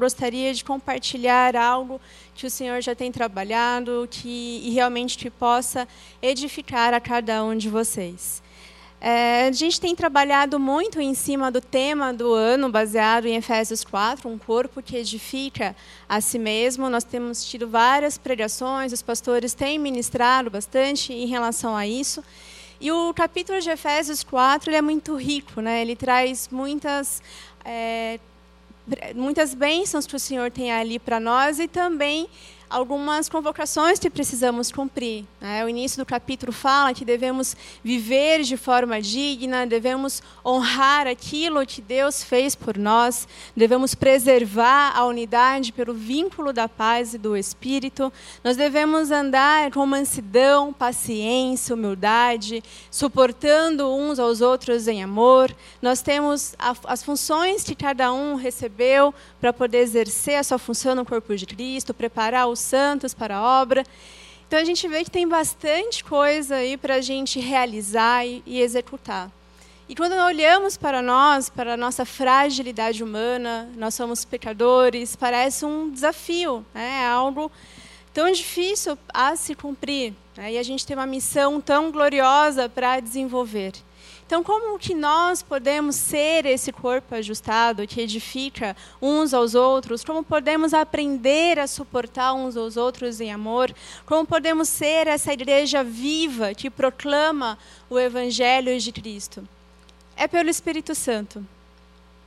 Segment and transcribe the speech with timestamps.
[0.00, 2.00] gostaria de compartilhar algo
[2.32, 5.88] que o Senhor já tem trabalhado que, e realmente que possa
[6.22, 8.40] edificar a cada um de vocês.
[9.00, 13.82] É, a gente tem trabalhado muito em cima do tema do ano, baseado em Efésios
[13.82, 15.74] 4, um corpo que edifica
[16.08, 16.88] a si mesmo.
[16.88, 22.22] Nós temos tido várias pregações, os pastores têm ministrado bastante em relação a isso.
[22.80, 25.82] E o capítulo de Efésios 4 ele é muito rico, né?
[25.82, 27.20] ele traz muitas
[27.64, 28.20] é,
[29.14, 32.28] muitas bênçãos que o Senhor tem ali para nós e também
[32.70, 35.24] algumas convocações que precisamos cumprir.
[35.40, 35.64] Né?
[35.64, 41.80] O início do capítulo fala que devemos viver de forma digna, devemos honrar aquilo que
[41.80, 48.12] Deus fez por nós, devemos preservar a unidade pelo vínculo da paz e do Espírito,
[48.42, 55.54] nós devemos andar com mansidão, paciência, humildade, suportando uns aos outros em amor.
[55.80, 61.04] Nós temos as funções que cada um recebeu para poder exercer a sua função no
[61.04, 63.84] corpo de Cristo, preparar os santos para a obra.
[64.46, 69.30] Então a gente vê que tem bastante coisa aí para a gente realizar e, executar.
[69.88, 75.90] E quando olhamos para nós, para a nossa fragilidade humana, nós somos pecadores, parece um
[75.90, 77.02] desafio, né?
[77.02, 77.50] é algo
[78.12, 80.12] tão difícil a se cumprir.
[80.36, 80.52] Né?
[80.52, 83.72] E a gente tem uma missão tão gloriosa para desenvolver.
[84.28, 90.04] Então, como que nós podemos ser esse corpo ajustado que edifica uns aos outros?
[90.04, 93.74] Como podemos aprender a suportar uns aos outros em amor?
[94.04, 97.56] Como podemos ser essa igreja viva que proclama
[97.88, 99.48] o evangelho de Cristo?
[100.14, 101.42] É pelo Espírito Santo.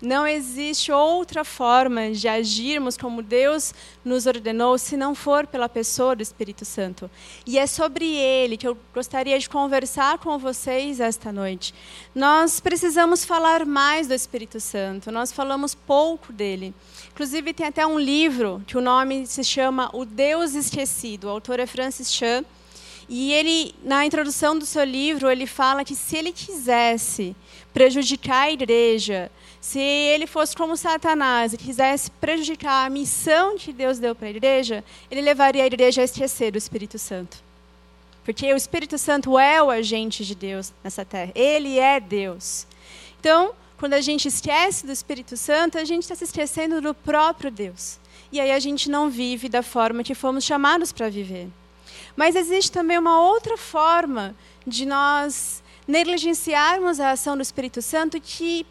[0.01, 3.71] Não existe outra forma de agirmos como Deus
[4.03, 7.09] nos ordenou se não for pela pessoa do Espírito Santo.
[7.45, 11.71] E é sobre ele que eu gostaria de conversar com vocês esta noite.
[12.15, 16.73] Nós precisamos falar mais do Espírito Santo, nós falamos pouco dele.
[17.11, 21.25] Inclusive, tem até um livro que o nome se chama O Deus Esquecido.
[21.25, 22.43] O autor é Francis Chan.
[23.07, 27.35] E ele, na introdução do seu livro, ele fala que se ele quisesse
[27.73, 29.29] prejudicar a igreja,
[29.61, 34.31] se ele fosse como Satanás e quisesse prejudicar a missão que Deus deu para a
[34.31, 37.37] igreja, ele levaria a igreja a esquecer o Espírito Santo.
[38.25, 41.31] Porque o Espírito Santo é o agente de Deus nessa terra.
[41.35, 42.65] Ele é Deus.
[43.19, 47.51] Então, quando a gente esquece do Espírito Santo, a gente está se esquecendo do próprio
[47.51, 47.99] Deus.
[48.31, 51.47] E aí a gente não vive da forma que fomos chamados para viver.
[52.15, 54.35] Mas existe também uma outra forma
[54.65, 58.65] de nós negligenciarmos a ação do Espírito Santo que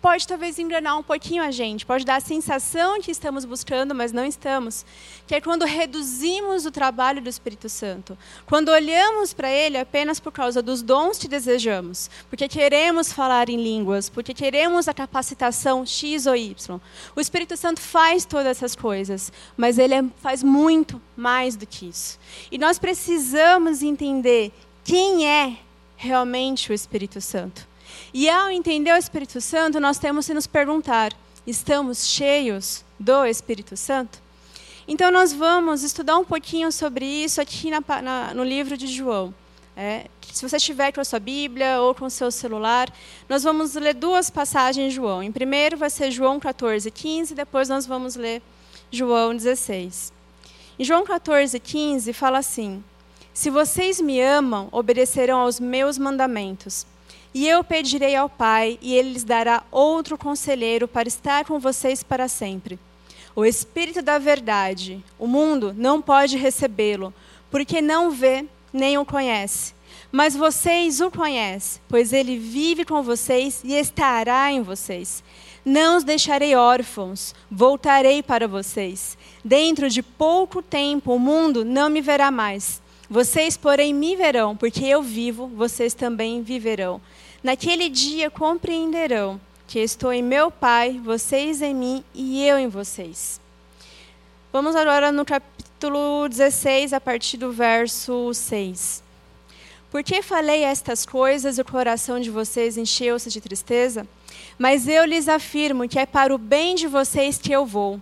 [0.00, 4.12] pode talvez enganar um pouquinho a gente, pode dar a sensação que estamos buscando, mas
[4.12, 4.84] não estamos.
[5.26, 8.16] Que é quando reduzimos o trabalho do Espírito Santo.
[8.46, 13.62] Quando olhamos para ele apenas por causa dos dons que desejamos, porque queremos falar em
[13.62, 16.80] línguas, porque queremos a capacitação X ou Y.
[17.14, 21.88] O Espírito Santo faz todas essas coisas, mas ele é, faz muito mais do que
[21.88, 22.18] isso.
[22.50, 25.58] E nós precisamos entender quem é
[25.96, 27.69] realmente o Espírito Santo.
[28.12, 31.12] E ao entender o Espírito Santo, nós temos que nos perguntar:
[31.46, 34.18] estamos cheios do Espírito Santo?
[34.88, 39.32] Então, nós vamos estudar um pouquinho sobre isso aqui na, na, no livro de João.
[39.76, 42.92] É, se você estiver com a sua Bíblia ou com o seu celular,
[43.28, 45.22] nós vamos ler duas passagens de João.
[45.22, 48.42] Em primeiro vai ser João 14, 15, depois nós vamos ler
[48.90, 50.12] João 16.
[50.78, 52.82] Em João 14, 15 fala assim:
[53.32, 56.84] Se vocês me amam, obedecerão aos meus mandamentos.
[57.32, 62.02] E eu pedirei ao Pai, e ele lhes dará outro conselheiro para estar com vocês
[62.02, 62.78] para sempre.
[63.34, 65.02] O Espírito da Verdade.
[65.18, 67.14] O mundo não pode recebê-lo,
[67.50, 69.74] porque não vê nem o conhece.
[70.10, 75.22] Mas vocês o conhecem, pois ele vive com vocês e estará em vocês.
[75.64, 79.16] Não os deixarei órfãos, voltarei para vocês.
[79.44, 82.79] Dentro de pouco tempo o mundo não me verá mais.
[83.12, 87.00] Vocês, porém, me verão, porque eu vivo, vocês também viverão.
[87.42, 93.40] Naquele dia compreenderão que estou em meu Pai, vocês em mim e eu em vocês.
[94.52, 99.02] Vamos agora no capítulo 16, a partir do verso 6.
[99.90, 104.06] Por que falei estas coisas o coração de vocês encheu-se de tristeza?
[104.56, 108.00] Mas eu lhes afirmo que é para o bem de vocês que eu vou.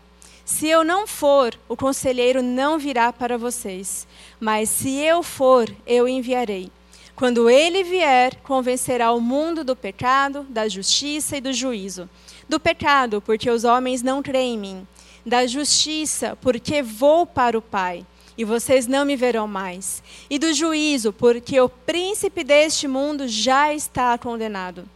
[0.48, 4.08] Se eu não for, o conselheiro não virá para vocês.
[4.40, 6.72] Mas se eu for, eu enviarei.
[7.14, 12.08] Quando ele vier, convencerá o mundo do pecado, da justiça e do juízo.
[12.48, 14.88] Do pecado, porque os homens não creem em mim.
[15.24, 20.02] Da justiça, porque vou para o Pai, e vocês não me verão mais.
[20.30, 24.88] E do juízo, porque o príncipe deste mundo já está condenado.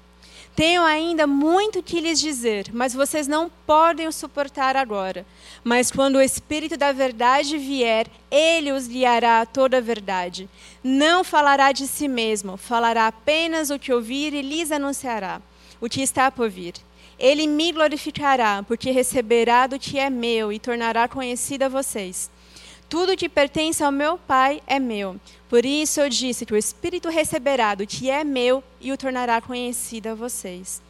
[0.55, 5.25] Tenho ainda muito que lhes dizer, mas vocês não podem o suportar agora.
[5.65, 10.49] Mas quando o Espírito da Verdade vier, ele os guiará a toda a verdade.
[10.85, 15.41] Não falará de si mesmo, falará apenas o que ouvir e lhes anunciará
[15.81, 16.75] o que está por vir.
[17.19, 22.31] Ele me glorificará, porque receberá do que é meu e tornará conhecida a vocês.
[22.93, 25.19] Tudo que pertence ao meu Pai é meu.
[25.49, 29.41] Por isso eu disse que o Espírito receberá do que é meu e o tornará
[29.41, 30.83] conhecido a vocês.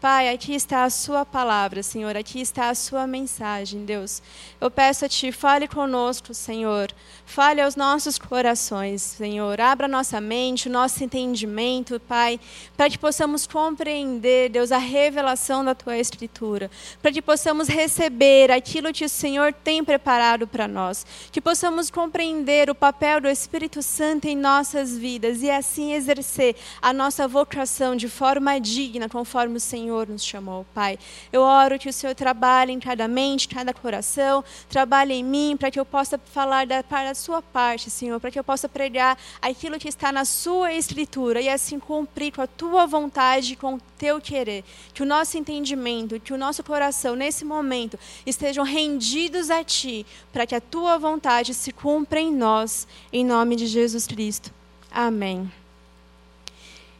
[0.00, 4.22] Pai, aqui está a Sua palavra, Senhor, aqui está a Sua mensagem, Deus.
[4.58, 6.90] Eu peço a Ti, fale conosco, Senhor.
[7.26, 9.60] Fale aos nossos corações, Senhor.
[9.60, 12.40] Abra nossa mente, o nosso entendimento, Pai,
[12.78, 16.70] para que possamos compreender, Deus, a revelação da Tua Escritura.
[17.02, 21.04] Para que possamos receber aquilo que o Senhor tem preparado para nós.
[21.30, 26.90] Que possamos compreender o papel do Espírito Santo em nossas vidas e assim exercer a
[26.90, 30.96] nossa vocação de forma digna, conforme o Senhor Senhor nos chamou, Pai.
[31.32, 35.68] Eu oro que o Senhor trabalhe em cada mente, cada coração, trabalhe em mim, para
[35.68, 39.18] que eu possa falar da, para a sua parte, Senhor, para que eu possa pregar
[39.42, 43.80] aquilo que está na sua escritura e assim cumprir com a tua vontade, com o
[43.98, 44.62] teu querer.
[44.94, 50.46] Que o nosso entendimento, que o nosso coração, nesse momento, estejam rendidos a ti, para
[50.46, 54.52] que a tua vontade se cumpra em nós, em nome de Jesus Cristo.
[54.88, 55.50] Amém.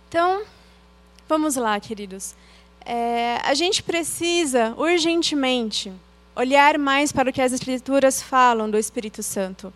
[0.09, 0.43] Então,
[1.29, 2.35] vamos lá, queridos.
[2.93, 5.93] É, a gente precisa urgentemente
[6.35, 9.73] olhar mais para o que as Escrituras falam do Espírito Santo.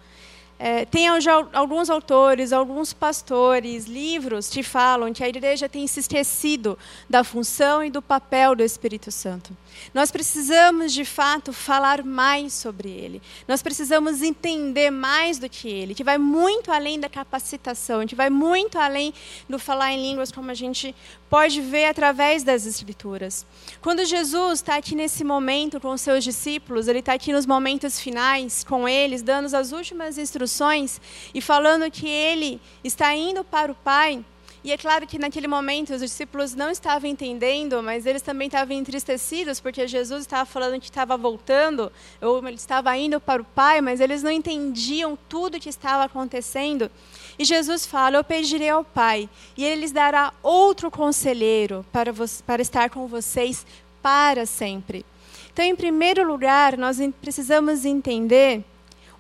[0.58, 1.06] É, tem
[1.52, 6.78] alguns autores, alguns pastores, livros que falam que a igreja tem se esquecido
[7.11, 9.56] da função e do papel do Espírito Santo.
[9.93, 13.20] Nós precisamos, de fato, falar mais sobre ele.
[13.46, 18.31] Nós precisamos entender mais do que ele, que vai muito além da capacitação, que vai
[18.31, 19.12] muito além
[19.49, 20.94] do falar em línguas, como a gente
[21.34, 23.44] pode ver através das Escrituras.
[23.82, 27.98] Quando Jesus está aqui nesse momento com os seus discípulos, ele está aqui nos momentos
[27.98, 31.00] finais com eles, dando as últimas instruções
[31.34, 34.25] e falando que ele está indo para o Pai.
[34.62, 38.75] E é claro que naquele momento os discípulos não estavam entendendo, mas eles também estavam
[38.75, 41.92] entristecidos, porque Jesus estava falando que estava voltando,
[42.22, 46.04] ou ele estava indo para o Pai, mas eles não entendiam tudo o que estava
[46.04, 46.90] acontecendo.
[47.38, 52.12] E Jesus fala: Eu pedirei ao Pai, e Ele lhes dará outro conselheiro para,
[52.46, 53.66] para estar com vocês
[54.02, 55.04] para sempre.
[55.52, 58.64] Então, em primeiro lugar, nós precisamos entender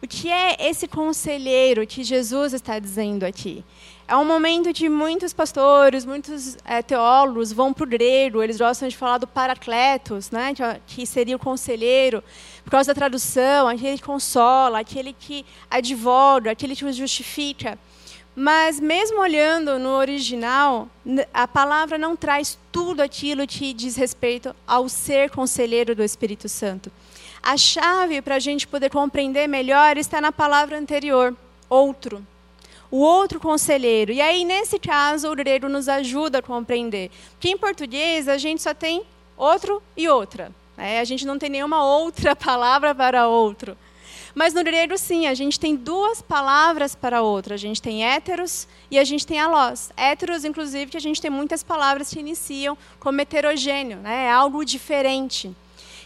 [0.02, 3.64] o que é esse conselheiro que Jesus está dizendo aqui.
[4.06, 8.86] É um momento que muitos pastores, muitos é, teólogos vão para o grego, eles gostam
[8.86, 10.52] de falar do paracletos, né,
[10.86, 12.22] que seria o conselheiro,
[12.62, 17.78] por causa da tradução, aquele que consola, aquele que advoga, aquele que os justifica.
[18.36, 20.88] Mas, mesmo olhando no original,
[21.32, 26.90] a palavra não traz tudo aquilo que diz respeito ao ser conselheiro do Espírito Santo.
[27.40, 31.36] A chave para a gente poder compreender melhor está na palavra anterior,
[31.68, 32.26] outro.
[32.90, 34.10] O outro conselheiro.
[34.10, 37.10] E aí, nesse caso, o grego nos ajuda a compreender.
[37.32, 39.04] Porque em português a gente só tem
[39.36, 40.50] outro e outra.
[40.76, 41.00] Né?
[41.00, 43.76] A gente não tem nenhuma outra palavra para outro.
[44.34, 47.54] Mas no grego, sim, a gente tem duas palavras para outra.
[47.54, 49.92] A gente tem héteros e a gente tem alós.
[49.96, 54.24] Héteros, inclusive, que a gente tem muitas palavras que iniciam como heterogêneo, né?
[54.24, 55.54] é algo diferente.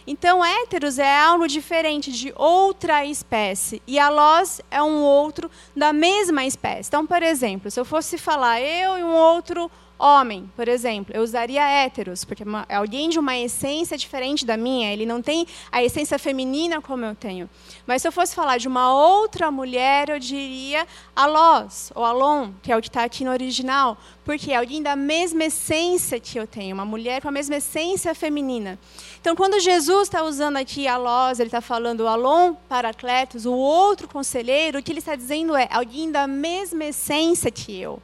[0.05, 6.45] Então, héteros é algo diferente de outra espécie e alós é um outro da mesma
[6.45, 6.89] espécie.
[6.89, 11.21] Então, por exemplo, se eu fosse falar eu e um outro homem, por exemplo, eu
[11.21, 15.83] usaria héteros, porque é alguém de uma essência diferente da minha, ele não tem a
[15.83, 17.49] essência feminina como eu tenho.
[17.85, 22.71] Mas se eu fosse falar de uma outra mulher, eu diria alós, ou alon, que
[22.71, 26.47] é o que está aqui no original, porque é alguém da mesma essência que eu
[26.47, 28.79] tenho, uma mulher com a mesma essência feminina.
[29.19, 34.79] Então, quando Jesus está usando aqui alós, ele está falando alon, paracletos, o outro conselheiro,
[34.79, 38.01] o que ele está dizendo é alguém da mesma essência que eu.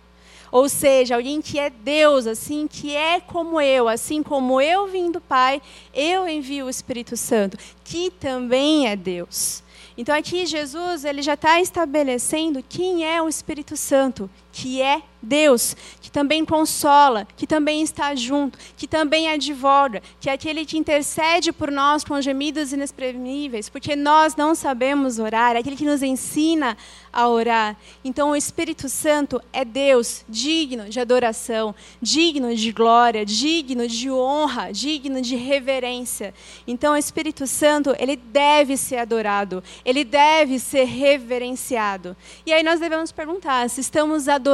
[0.52, 5.12] Ou seja, alguém que é Deus, assim, que é como eu, assim como eu vim
[5.12, 5.62] do Pai,
[5.94, 9.64] eu envio o Espírito Santo, que também é Deus.
[9.98, 15.76] Então aqui Jesus ele já está estabelecendo quem é o Espírito Santo, que é Deus,
[16.00, 21.52] que também consola, que também está junto, que também advoga, que é aquele que intercede
[21.52, 26.78] por nós com gemidos inexprimíveis, porque nós não sabemos orar, é aquele que nos ensina
[27.12, 27.76] a orar.
[28.04, 34.72] Então o Espírito Santo é Deus, digno de adoração, digno de glória, digno de honra,
[34.72, 36.34] digno de reverência.
[36.68, 42.16] Então o Espírito Santo, ele deve ser adorado, ele deve ser reverenciado.
[42.46, 44.45] E aí nós devemos perguntar se estamos adorando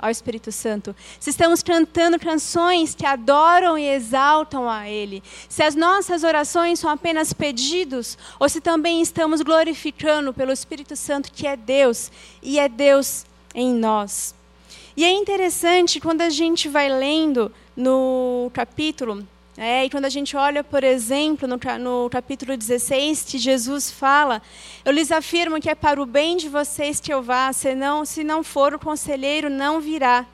[0.00, 5.74] ao Espírito Santo, se estamos cantando canções que adoram e exaltam a Ele, se as
[5.74, 11.56] nossas orações são apenas pedidos, ou se também estamos glorificando pelo Espírito Santo que é
[11.56, 12.10] Deus
[12.42, 14.34] e é Deus em nós.
[14.96, 19.26] E é interessante quando a gente vai lendo no capítulo
[19.58, 24.42] é, e quando a gente olha, por exemplo, no, no, capítulo 16, que Jesus fala:
[24.84, 28.22] Eu lhes afirmo que é para o bem de vocês que eu vá, senão, se
[28.22, 30.26] não for, o conselheiro não virá.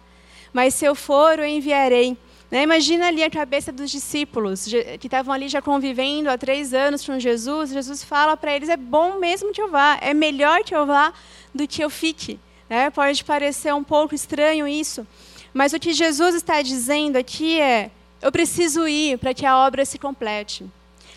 [0.52, 2.16] Mas se eu for, o enviarei.
[2.50, 2.64] Né?
[2.64, 4.66] Imagina ali a cabeça dos discípulos,
[4.98, 7.70] que estavam ali já convivendo há três anos com Jesus.
[7.70, 11.12] Jesus fala para eles: É bom mesmo que eu vá, é melhor que eu vá
[11.54, 12.40] do que eu fique.
[12.68, 12.90] Né?
[12.90, 15.06] Pode parecer um pouco estranho isso,
[15.54, 19.84] mas o que Jesus está dizendo aqui é eu preciso ir para que a obra
[19.84, 20.64] se complete.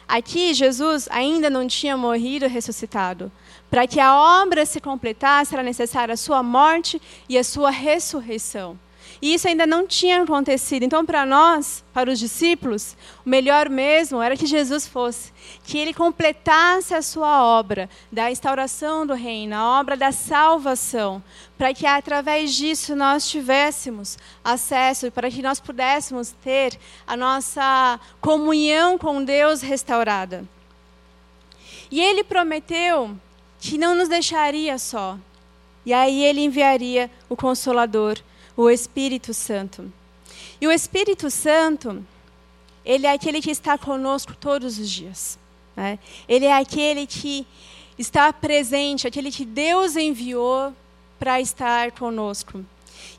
[0.08, 3.32] Aqui, Jesus ainda não tinha morrido e ressuscitado.
[3.70, 8.78] Para que a obra se completasse, era necessária a sua morte e a sua ressurreição.
[9.22, 10.84] E isso ainda não tinha acontecido.
[10.84, 12.96] Então, para nós, para os discípulos,
[13.26, 15.32] o melhor mesmo era que Jesus fosse,
[15.64, 21.24] que ele completasse a sua obra da instauração do reino, a obra da salvação,
[21.58, 28.98] para que através disso nós tivéssemos acesso, para que nós pudéssemos ter a nossa comunhão
[28.98, 30.46] com Deus restaurada.
[31.90, 33.18] E ele prometeu
[33.60, 35.18] que não nos deixaria só.
[35.86, 38.20] E aí ele enviaria o Consolador
[38.56, 39.92] o Espírito Santo.
[40.60, 42.06] E o Espírito Santo,
[42.84, 45.38] ele é aquele que está conosco todos os dias.
[45.76, 46.00] Né?
[46.28, 47.46] Ele é aquele que
[47.98, 50.74] está presente, aquele que Deus enviou
[51.20, 52.66] para estar conosco.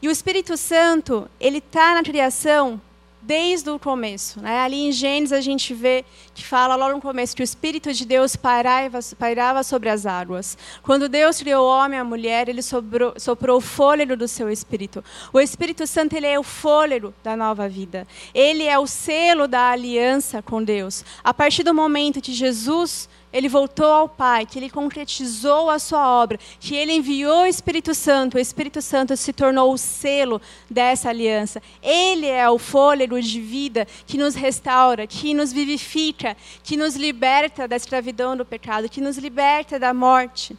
[0.01, 2.81] E o Espírito Santo, ele está na criação
[3.27, 4.41] desde o começo.
[4.41, 4.61] Né?
[4.61, 8.07] Ali em Gênesis a gente vê que fala logo no começo que o Espírito de
[8.07, 10.57] Deus pairava, pairava sobre as águas.
[10.83, 14.49] Quando Deus criou o homem e a mulher, ele sobrou, soprou o fôlego do seu
[14.49, 15.03] Espírito.
[15.33, 18.07] O Espírito Santo ele é o fôlego da nova vida.
[18.33, 21.05] Ele é o selo da aliança com Deus.
[21.25, 26.09] A partir do momento que Jesus ele voltou ao Pai, que ele concretizou a sua
[26.09, 30.41] obra, que ele enviou o Espírito Santo, o Espírito Santo se tornou o selo
[30.71, 31.63] dessa aliança.
[31.83, 37.69] Ele é o fôlego de vida que nos restaura, que nos vivifica, que nos liberta
[37.69, 40.57] da escravidão do pecado, que nos liberta da morte.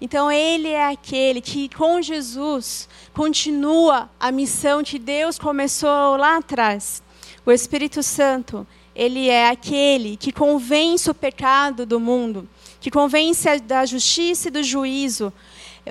[0.00, 7.02] Então, ele é aquele que, com Jesus, continua a missão que Deus começou lá atrás.
[7.44, 8.66] O Espírito Santo
[9.00, 12.46] ele é aquele que convence o pecado do mundo,
[12.78, 15.32] que convence da justiça e do juízo.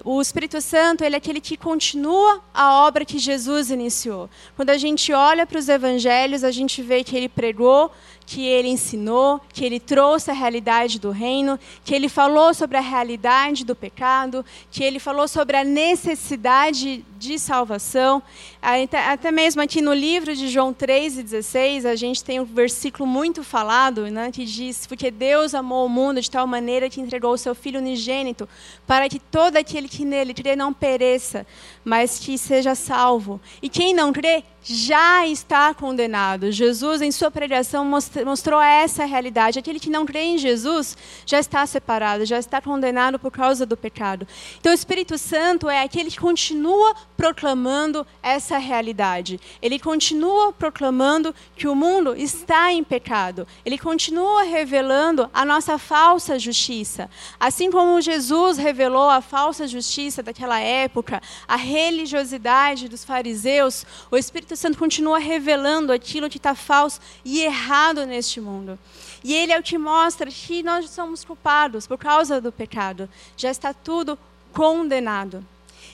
[0.06, 4.30] O Espírito Santo, ele é aquele que continua a obra que Jesus iniciou.
[4.56, 7.92] Quando a gente olha para os evangelhos, a gente vê que ele pregou,
[8.30, 12.80] que ele ensinou, que ele trouxe a realidade do reino, que ele falou sobre a
[12.80, 18.22] realidade do pecado, que ele falou sobre a necessidade de salvação.
[18.62, 24.06] Até mesmo aqui no livro de João 3,16, a gente tem um versículo muito falado,
[24.12, 27.56] né, que diz: Porque Deus amou o mundo de tal maneira que entregou o seu
[27.56, 28.48] Filho unigênito,
[28.86, 31.48] para que todo aquele que nele crê não pereça,
[31.84, 33.42] mas que seja salvo.
[33.60, 36.52] E quem não crê já está condenado.
[36.52, 38.19] Jesus, em sua pregação, mostrou
[38.64, 39.60] essa realidade.
[39.60, 43.78] Aquele que não crê em Jesus já está separado, já está condenado por causa do
[43.78, 44.28] pecado.
[44.60, 49.40] Então, o Espírito Santo é aquele que continua proclamando essa realidade.
[49.62, 53.48] Ele continua proclamando que o mundo está em pecado.
[53.66, 57.10] Ele continua revelando a nossa falsa justiça.
[57.40, 64.56] Assim como Jesus revelou a falsa justiça daquela época, a religiosidade dos fariseus, o Espírito
[64.56, 68.78] Santo continua revelando aquilo que está falso e errado neste mundo.
[69.24, 73.08] E ele é o que mostra que nós somos culpados por causa do pecado.
[73.38, 74.18] Já está tudo
[74.52, 75.46] condenado.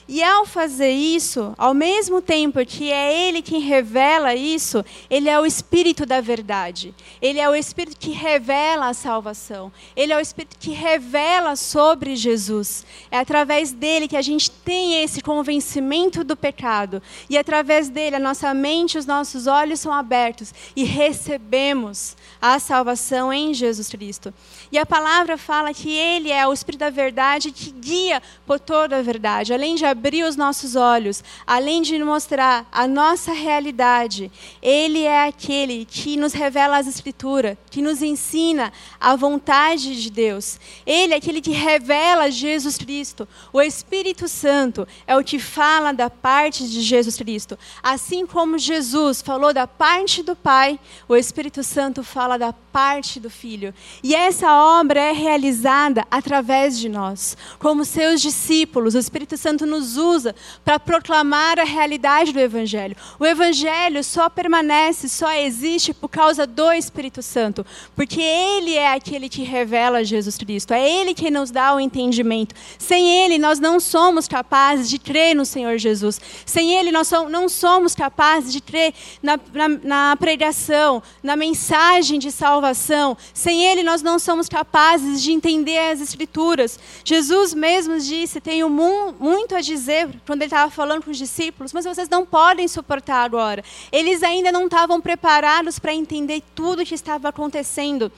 [0.08, 5.38] E ao fazer isso, ao mesmo tempo que é Ele quem revela isso, Ele é
[5.38, 6.94] o Espírito da verdade.
[7.20, 9.72] Ele é o Espírito que revela a salvação.
[9.96, 12.86] Ele é o Espírito que revela sobre Jesus.
[13.10, 17.02] É através dele que a gente tem esse convencimento do pecado.
[17.28, 23.32] E através dele, a nossa mente os nossos olhos são abertos e recebemos a salvação
[23.32, 24.32] em Jesus Cristo.
[24.70, 28.98] E a palavra fala que Ele é o Espírito da verdade que guia por toda
[28.98, 29.52] a verdade.
[29.52, 35.84] Além de abrir os nossos olhos, além de mostrar a nossa realidade, Ele é aquele
[35.84, 40.58] que nos revela as Escrituras, que nos ensina a vontade de Deus.
[40.84, 43.28] Ele é aquele que revela Jesus Cristo.
[43.52, 47.58] O Espírito Santo é o que fala da parte de Jesus Cristo.
[47.82, 50.78] Assim como Jesus falou da parte do Pai,
[51.08, 53.72] o Espírito Santo fala da parte do Filho.
[54.02, 57.36] E essa obra é realizada através de nós.
[57.58, 62.96] Como seus discípulos, o Espírito Santo Santo nos usa para proclamar a realidade do Evangelho.
[63.18, 67.64] O Evangelho só permanece, só existe por causa do Espírito Santo,
[67.94, 72.54] porque Ele é aquele que revela Jesus Cristo, é Ele que nos dá o entendimento.
[72.78, 76.20] Sem Ele, nós não somos capazes de crer no Senhor Jesus.
[76.44, 78.92] Sem Ele, nós não somos capazes de crer
[79.22, 83.16] na, na, na pregação, na mensagem de salvação.
[83.32, 86.78] Sem Ele, nós não somos capazes de entender as Escrituras.
[87.04, 91.84] Jesus mesmo disse: Tenho muito a dizer, quando ele estava falando com os discípulos, mas
[91.84, 93.64] vocês não podem suportar agora.
[93.90, 98.10] Eles ainda não estavam preparados para entender tudo o que estava acontecendo.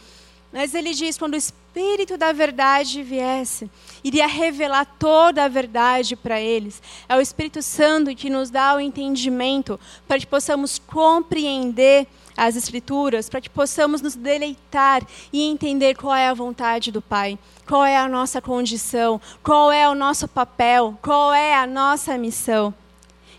[0.52, 3.70] Mas ele diz: quando o Espírito da verdade viesse,
[4.02, 6.82] iria revelar toda a verdade para eles.
[7.08, 12.06] É o Espírito Santo que nos dá o entendimento para que possamos compreender
[12.38, 17.36] as Escrituras, para que possamos nos deleitar e entender qual é a vontade do Pai,
[17.66, 22.72] qual é a nossa condição, qual é o nosso papel, qual é a nossa missão.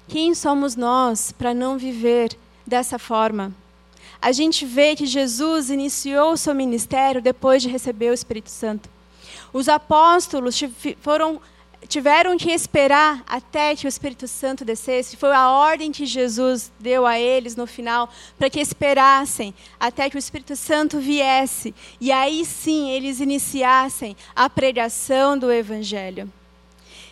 [0.06, 2.38] Quem somos nós para não viver
[2.68, 3.53] dessa forma?
[4.22, 8.89] A gente vê que Jesus iniciou o seu ministério depois de receber o Espírito Santo.
[9.53, 10.62] Os apóstolos
[11.00, 11.39] foram
[11.88, 15.17] tiveram que esperar até que o Espírito Santo descesse.
[15.17, 20.15] Foi a ordem que Jesus deu a eles no final, para que esperassem até que
[20.15, 21.74] o Espírito Santo viesse.
[22.00, 26.31] E aí sim eles iniciassem a pregação do Evangelho.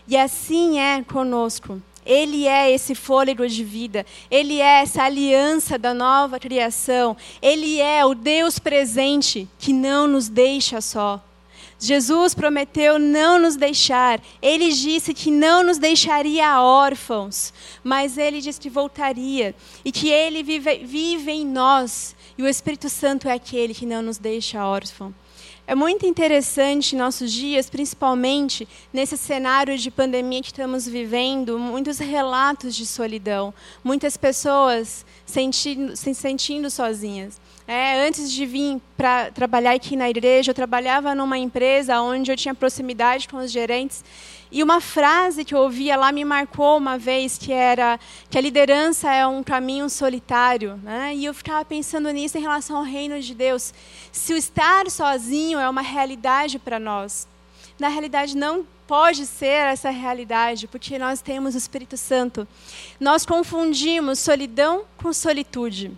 [0.07, 1.81] E assim é conosco.
[2.05, 8.05] Ele é esse fôlego de vida, Ele é essa aliança da nova criação, Ele é
[8.05, 11.21] o Deus presente que não nos deixa só.
[11.79, 14.19] Jesus prometeu não nos deixar.
[14.41, 17.53] Ele disse que não nos deixaria órfãos,
[17.83, 19.53] mas ele disse que voltaria
[19.85, 22.15] e que ele vive, vive em nós.
[22.37, 25.13] E o Espírito Santo é aquele que não nos deixa órfãos.
[25.69, 32.73] É muito interessante nossos dias, principalmente nesse cenário de pandemia que estamos vivendo, muitos relatos
[32.73, 37.37] de solidão, muitas pessoas sentindo, se sentindo sozinhas.
[37.67, 42.37] É, antes de vir para trabalhar aqui na igreja, eu trabalhava numa empresa onde eu
[42.37, 44.05] tinha proximidade com os gerentes.
[44.51, 48.41] E uma frase que eu ouvia lá me marcou uma vez, que era que a
[48.41, 50.79] liderança é um caminho solitário.
[50.83, 51.15] Né?
[51.15, 53.73] E eu ficava pensando nisso em relação ao reino de Deus.
[54.11, 57.27] Se o estar sozinho é uma realidade para nós,
[57.77, 62.47] na realidade não pode ser essa realidade, porque nós temos o Espírito Santo.
[62.99, 65.91] Nós confundimos solidão com solitude.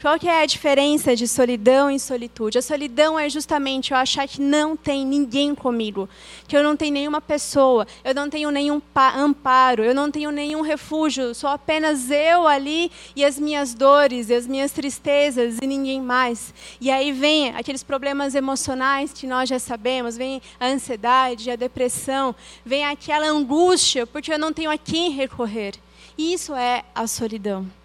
[0.00, 2.56] Qual que é a diferença de solidão e solitude?
[2.56, 6.08] A solidão é justamente eu achar que não tem ninguém comigo,
[6.46, 8.80] que eu não tenho nenhuma pessoa, eu não tenho nenhum
[9.16, 14.34] amparo, eu não tenho nenhum refúgio, sou apenas eu ali e as minhas dores e
[14.34, 16.54] as minhas tristezas e ninguém mais.
[16.80, 22.36] E aí vem aqueles problemas emocionais que nós já sabemos, vem a ansiedade, a depressão,
[22.64, 25.74] vem aquela angústia porque eu não tenho a quem recorrer.
[26.16, 27.77] Isso é a solidão.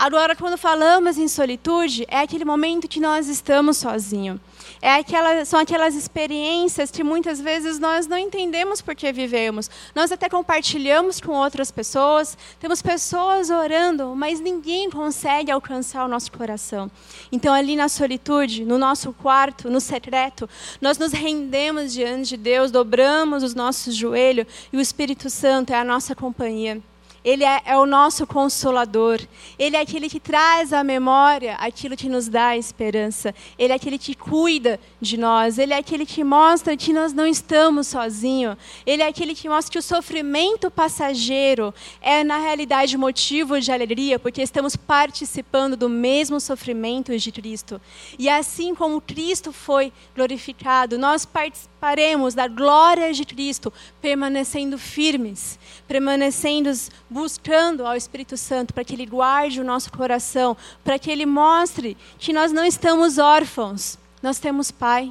[0.00, 4.40] Agora, quando falamos em solitude, é aquele momento que nós estamos sozinhos.
[4.80, 9.68] É aquela, são aquelas experiências que muitas vezes nós não entendemos por que vivemos.
[9.94, 16.32] Nós até compartilhamos com outras pessoas, temos pessoas orando, mas ninguém consegue alcançar o nosso
[16.32, 16.90] coração.
[17.30, 20.48] Então, ali na solitude, no nosso quarto, no secreto,
[20.80, 25.78] nós nos rendemos diante de Deus, dobramos os nossos joelhos e o Espírito Santo é
[25.78, 26.80] a nossa companhia.
[27.24, 29.20] Ele é, é, o nosso consolador.
[29.58, 33.34] Ele é aquele que traz à memória aquilo que nos dá esperança.
[33.58, 35.58] Ele é aquele que cuida de nós.
[35.58, 38.56] Ele é aquele que mostra que nós não estamos sozinhos.
[38.86, 44.18] Ele é aquele que mostra que o sofrimento passageiro é, na realidade, motivo de alegria,
[44.18, 47.80] porque estamos participando do mesmo sofrimento de Cristo.
[48.18, 56.70] E assim como Cristo foi glorificado, nós participaremos da glória de Cristo, permanecendo firmes, permanecendo
[57.10, 61.96] buscando ao Espírito Santo para que ele guarde o nosso coração, para que ele mostre
[62.18, 65.10] que nós não estamos órfãos, nós temos Pai.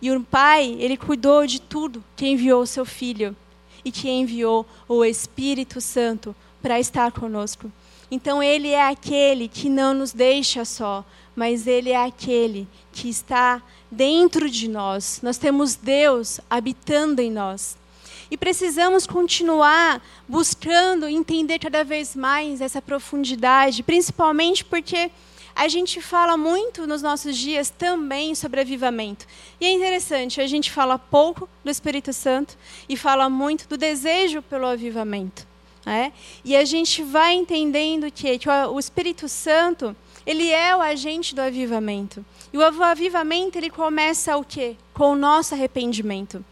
[0.00, 3.34] E o Pai, ele cuidou de tudo, que enviou o seu Filho
[3.84, 7.72] e que enviou o Espírito Santo para estar conosco.
[8.10, 13.62] Então ele é aquele que não nos deixa só, mas ele é aquele que está
[13.90, 15.20] dentro de nós.
[15.22, 17.76] Nós temos Deus habitando em nós.
[18.32, 25.10] E precisamos continuar buscando entender cada vez mais essa profundidade, principalmente porque
[25.54, 29.26] a gente fala muito nos nossos dias também sobre avivamento.
[29.60, 32.56] E é interessante, a gente fala pouco do Espírito Santo
[32.88, 35.46] e fala muito do desejo pelo avivamento.
[35.84, 36.10] Né?
[36.42, 41.42] E a gente vai entendendo que, que o Espírito Santo ele é o agente do
[41.42, 42.24] avivamento.
[42.50, 44.74] E o avivamento ele começa o quê?
[44.94, 46.42] Com o nosso arrependimento.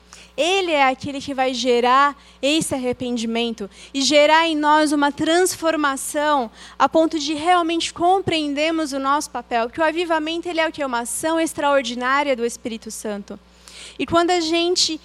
[0.40, 6.88] Ele é aquele que vai gerar esse arrependimento e gerar em nós uma transformação a
[6.88, 9.66] ponto de realmente compreendermos o nosso papel.
[9.66, 10.82] Porque o avivamento ele é o que?
[10.82, 13.38] Uma ação extraordinária do Espírito Santo.
[13.98, 14.98] E quando a gente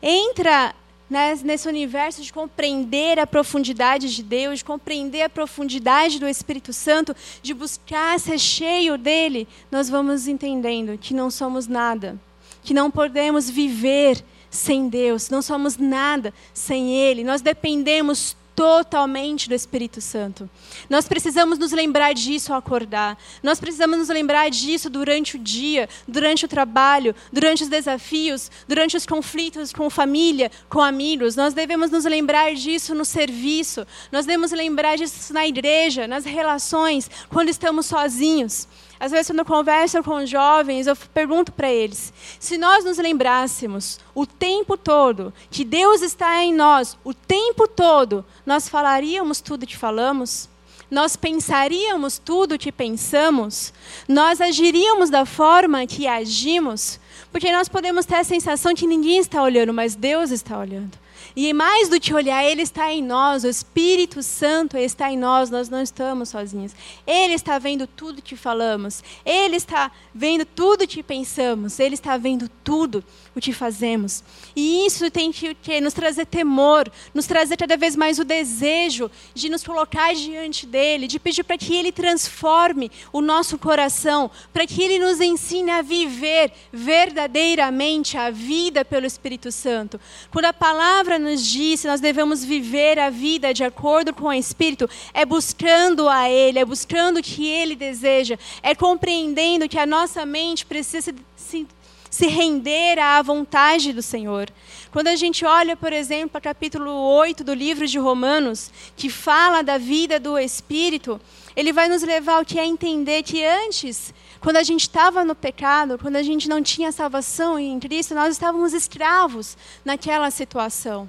[0.00, 0.74] entra
[1.10, 6.72] né, nesse universo de compreender a profundidade de Deus, de compreender a profundidade do Espírito
[6.72, 12.18] Santo, de buscar ser cheio dele, nós vamos entendendo que não somos nada,
[12.64, 19.54] que não podemos viver sem Deus, não somos nada sem Ele, nós dependemos totalmente do
[19.54, 20.48] Espírito Santo.
[20.88, 23.18] Nós precisamos nos lembrar disso ao acordar.
[23.42, 28.96] Nós precisamos nos lembrar disso durante o dia, durante o trabalho, durante os desafios, durante
[28.96, 31.34] os conflitos com família, com amigos.
[31.34, 33.86] Nós devemos nos lembrar disso no serviço.
[34.10, 38.68] Nós devemos lembrar disso na igreja, nas relações, quando estamos sozinhos.
[39.02, 43.98] Às vezes, quando eu converso com jovens, eu pergunto para eles: se nós nos lembrássemos
[44.14, 49.76] o tempo todo que Deus está em nós, o tempo todo, nós falaríamos tudo que
[49.76, 50.48] falamos?
[50.88, 53.74] Nós pensaríamos tudo que pensamos?
[54.06, 57.00] Nós agiríamos da forma que agimos?
[57.32, 61.01] Porque nós podemos ter a sensação que ninguém está olhando, mas Deus está olhando.
[61.34, 65.50] E mais do que olhar, Ele está em nós, o Espírito Santo está em nós,
[65.50, 66.74] nós não estamos sozinhos.
[67.06, 72.48] Ele está vendo tudo que falamos, Ele está vendo tudo que pensamos, Ele está vendo
[72.62, 73.02] tudo
[73.34, 74.22] o que fazemos.
[74.54, 79.10] E isso tem que, que nos trazer temor, nos trazer cada vez mais o desejo
[79.34, 84.66] de nos colocar diante dEle, de pedir para que Ele transforme o nosso coração, para
[84.66, 90.00] que Ele nos ensine a viver verdadeiramente a vida pelo Espírito Santo.
[90.30, 94.32] Quando a palavra nos diz que nós devemos viver a vida de acordo com o
[94.32, 99.86] Espírito, é buscando a Ele, é buscando o que Ele deseja, é compreendendo que a
[99.86, 101.66] nossa mente precisa se,
[102.12, 104.50] se render à vontade do Senhor.
[104.90, 109.62] Quando a gente olha, por exemplo, o capítulo 8 do livro de Romanos, que fala
[109.62, 111.18] da vida do Espírito,
[111.56, 115.34] ele vai nos levar ao que é entender que antes quando a gente estava no
[115.34, 121.08] pecado, quando a gente não tinha salvação em Cristo, nós estávamos escravos naquela situação.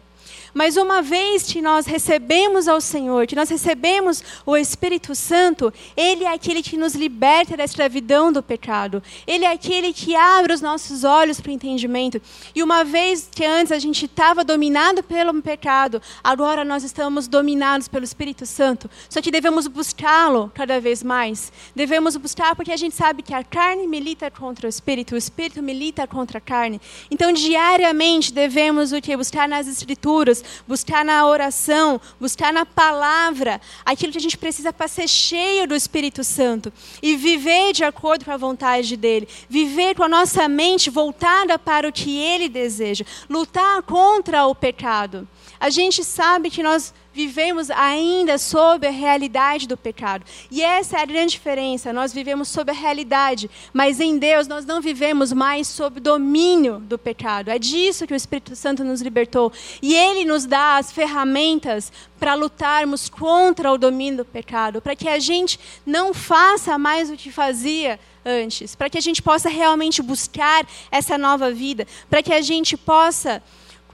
[0.53, 6.23] Mas uma vez que nós recebemos ao Senhor, que nós recebemos o Espírito Santo, Ele
[6.23, 9.01] é aquele que nos liberta da escravidão do pecado.
[9.25, 12.21] Ele é aquele que abre os nossos olhos para o entendimento.
[12.53, 17.87] E uma vez que antes a gente estava dominado pelo pecado, agora nós estamos dominados
[17.87, 18.89] pelo Espírito Santo.
[19.09, 21.51] Só que devemos buscá-lo cada vez mais.
[21.75, 25.61] Devemos buscar porque a gente sabe que a carne milita contra o Espírito, o Espírito
[25.61, 26.79] milita contra a carne.
[27.09, 29.17] Então, diariamente devemos o que?
[29.17, 30.22] Buscar nas Escrituras
[30.67, 35.75] buscar na oração, buscar na palavra aquilo que a gente precisa para ser cheio do
[35.75, 40.89] Espírito Santo e viver de acordo com a vontade dele, viver com a nossa mente
[40.89, 45.27] voltada para o que ele deseja, lutar contra o pecado.
[45.63, 50.25] A gente sabe que nós vivemos ainda sob a realidade do pecado.
[50.51, 51.93] E essa é a grande diferença.
[51.93, 56.97] Nós vivemos sob a realidade, mas em Deus nós não vivemos mais sob domínio do
[56.97, 57.49] pecado.
[57.49, 59.53] É disso que o Espírito Santo nos libertou.
[59.81, 65.07] E ele nos dá as ferramentas para lutarmos contra o domínio do pecado, para que
[65.07, 70.01] a gente não faça mais o que fazia antes, para que a gente possa realmente
[70.01, 73.41] buscar essa nova vida, para que a gente possa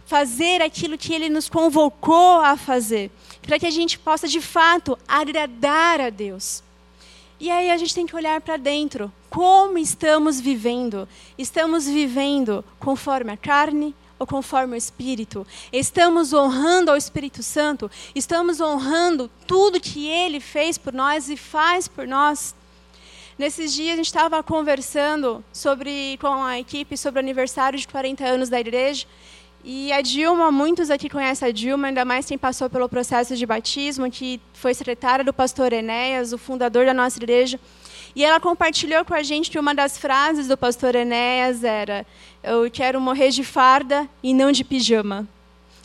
[0.09, 3.11] fazer aquilo que Ele nos convocou a fazer,
[3.43, 6.63] para que a gente possa de fato agradar a Deus.
[7.39, 9.13] E aí a gente tem que olhar para dentro.
[9.29, 11.07] Como estamos vivendo?
[11.37, 15.45] Estamos vivendo conforme a carne ou conforme o Espírito?
[15.71, 17.89] Estamos honrando ao Espírito Santo?
[18.15, 22.55] Estamos honrando tudo que Ele fez por nós e faz por nós?
[23.37, 28.25] Nesses dias a gente estava conversando sobre, com a equipe sobre o aniversário de 40
[28.25, 29.05] anos da igreja.
[29.63, 33.45] E a Dilma, muitos aqui conhecem a Dilma, ainda mais quem passou pelo processo de
[33.45, 37.59] batismo, que foi secretária do pastor Enéas, o fundador da nossa igreja.
[38.15, 42.05] E ela compartilhou com a gente que uma das frases do pastor Enéas era:
[42.41, 45.27] Eu quero morrer de farda e não de pijama.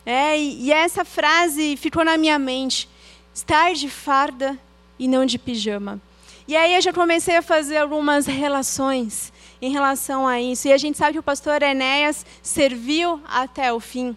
[0.06, 2.88] É, e, essa frase ficou na minha mente:
[3.34, 4.56] estar de farda
[4.98, 6.00] e não de pijama.
[6.46, 9.32] E aí eu já comecei a fazer algumas relações
[9.64, 10.68] em relação a isso.
[10.68, 14.14] E a gente sabe que o pastor Enéas serviu até o fim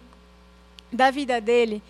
[0.92, 1.82] da vida dele.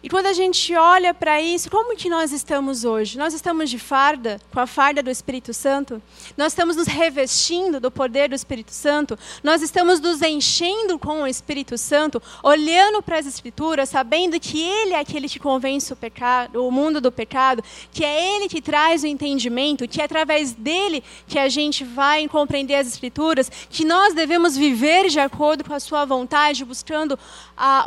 [0.00, 3.18] E quando a gente olha para isso, como que nós estamos hoje?
[3.18, 6.00] Nós estamos de farda, com a farda do Espírito Santo?
[6.36, 9.18] Nós estamos nos revestindo do poder do Espírito Santo?
[9.42, 14.94] Nós estamos nos enchendo com o Espírito Santo, olhando para as Escrituras, sabendo que Ele
[14.94, 19.02] é aquele que convence o, pecado, o mundo do pecado, que é Ele que traz
[19.02, 24.14] o entendimento, que é através dele que a gente vai compreender as Escrituras, que nós
[24.14, 27.18] devemos viver de acordo com a Sua vontade, buscando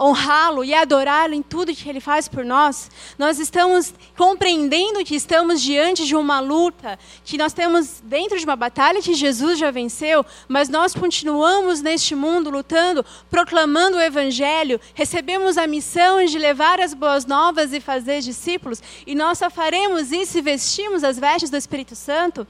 [0.02, 5.62] honrá-lo e adorá-lo em tudo que Ele faz por nós, nós estamos compreendendo que estamos
[5.62, 10.26] diante de uma luta, que nós temos dentro de uma batalha que Jesus já venceu,
[10.48, 16.94] mas nós continuamos neste mundo lutando, proclamando o Evangelho, recebemos a missão de levar as
[16.94, 21.58] boas novas e fazer discípulos, e nós só faremos isso se vestimos as vestes do
[21.58, 22.48] Espírito Santo.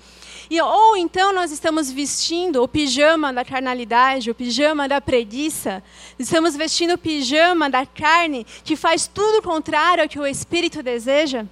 [0.51, 5.81] E, ou então nós estamos vestindo o pijama da carnalidade, o pijama da preguiça,
[6.19, 11.45] estamos vestindo o pijama da carne, que faz tudo contrário ao que o Espírito deseja.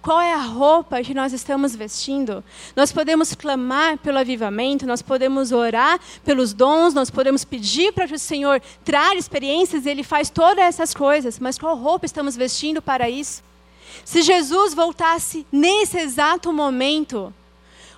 [0.00, 2.44] Qual é a roupa que nós estamos vestindo?
[2.76, 8.14] Nós podemos clamar pelo avivamento, nós podemos orar pelos dons, nós podemos pedir para que
[8.14, 13.10] o Senhor traga experiências Ele faz todas essas coisas, mas qual roupa estamos vestindo para
[13.10, 13.42] isso?
[14.04, 17.34] Se Jesus voltasse nesse exato momento,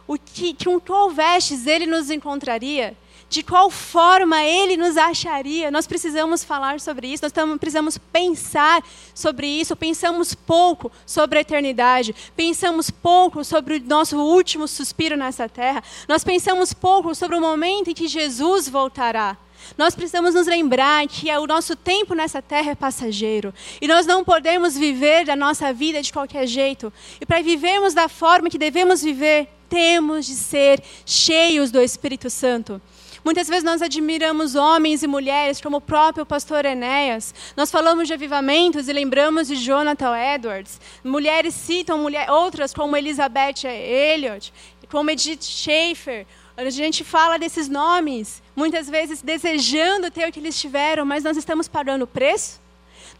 [0.07, 2.97] o que, com qual vestes ele nos encontraria,
[3.29, 5.71] de qual forma ele nos acharia.
[5.71, 8.85] Nós precisamos falar sobre isso, nós precisamos pensar
[9.15, 9.75] sobre isso.
[9.75, 16.23] Pensamos pouco sobre a eternidade, pensamos pouco sobre o nosso último suspiro nessa terra, nós
[16.23, 19.39] pensamos pouco sobre o momento em que Jesus voltará.
[19.79, 23.55] Nós precisamos nos lembrar que o nosso tempo nessa terra é passageiro.
[23.81, 26.93] E nós não podemos viver a nossa vida de qualquer jeito.
[27.21, 32.79] E para vivermos da forma que devemos viver, temos de ser cheios do Espírito Santo.
[33.25, 37.35] Muitas vezes nós admiramos homens e mulheres, como o próprio pastor Enéas.
[37.57, 40.79] Nós falamos de avivamentos e lembramos de Jonathan Edwards.
[41.03, 44.53] Mulheres citam mulher, outras, como Elizabeth Elliot,
[44.91, 46.27] como Edith Schaefer.
[46.55, 51.39] A gente fala desses nomes, muitas vezes desejando ter o que eles tiveram, mas nós
[51.39, 52.62] estamos pagando o preço?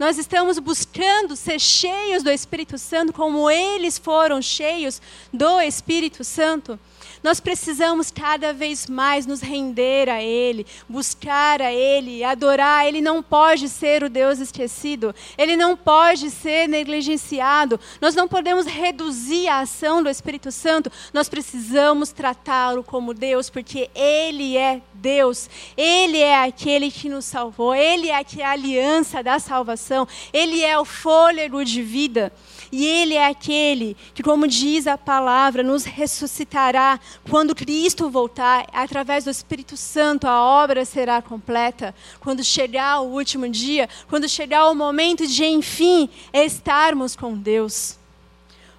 [0.03, 5.01] Nós estamos buscando ser cheios do Espírito Santo como eles foram cheios
[5.33, 6.77] do Espírito Santo.
[7.23, 12.87] Nós precisamos cada vez mais nos render a Ele, buscar a Ele, adorar.
[12.87, 17.79] Ele não pode ser o Deus esquecido, Ele não pode ser negligenciado.
[18.01, 23.89] Nós não podemos reduzir a ação do Espírito Santo, nós precisamos tratá-lo como Deus, porque
[23.95, 30.09] Ele é Deus, Ele é aquele que nos salvou, Ele é a aliança da salvação,
[30.33, 32.33] Ele é o fôlego de vida.
[32.73, 39.25] E Ele é aquele que, como diz a palavra, nos ressuscitará quando Cristo voltar, através
[39.25, 41.95] do Espírito Santo, a obra será completa.
[42.19, 47.99] Quando chegar o último dia, quando chegar o momento de, enfim, estarmos com Deus.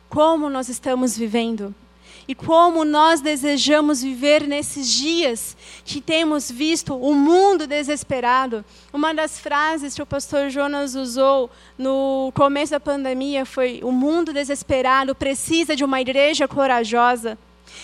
[0.10, 1.74] Como nós estamos vivendo?
[2.28, 8.64] E como nós desejamos viver nesses dias que temos visto o mundo desesperado.
[8.92, 14.34] Uma das frases que o pastor Jonas usou no começo da pandemia foi: O mundo
[14.34, 17.38] desesperado precisa de uma igreja corajosa.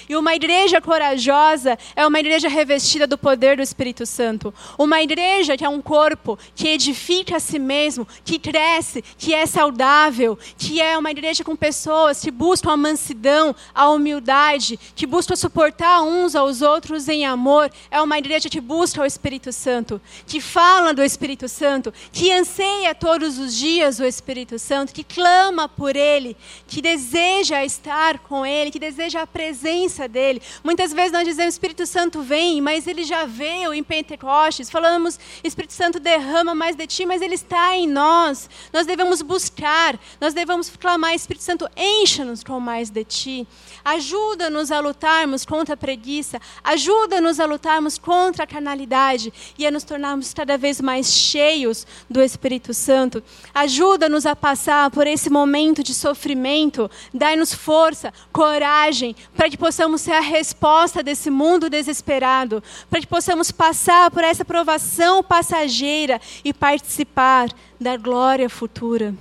[0.07, 4.53] E uma igreja corajosa é uma igreja revestida do poder do Espírito Santo.
[4.77, 9.45] Uma igreja que é um corpo que edifica a si mesmo, que cresce, que é
[9.45, 15.35] saudável, que é uma igreja com pessoas que buscam a mansidão, a humildade, que buscam
[15.35, 17.71] suportar uns aos outros em amor.
[17.89, 22.93] É uma igreja que busca o Espírito Santo, que fala do Espírito Santo, que anseia
[22.93, 26.35] todos os dias o Espírito Santo, que clama por Ele,
[26.67, 30.41] que deseja estar com Ele, que deseja a presença presença dele.
[30.63, 34.69] Muitas vezes nós dizemos Espírito Santo vem, mas ele já veio em Pentecostes.
[34.69, 38.49] Falamos Espírito Santo derrama mais de ti, mas ele está em nós.
[38.73, 43.47] Nós devemos buscar, nós devemos clamar Espírito Santo encha-nos com mais de ti.
[43.85, 49.83] Ajuda-nos a lutarmos contra a preguiça, ajuda-nos a lutarmos contra a carnalidade e a nos
[49.83, 53.23] tornarmos cada vez mais cheios do Espírito Santo.
[53.53, 60.13] Ajuda-nos a passar por esse momento de sofrimento, dai-nos força, coragem, para que possamos ser
[60.13, 67.49] a resposta desse mundo desesperado, para que possamos passar por essa provação passageira e participar
[67.79, 69.13] da glória futura.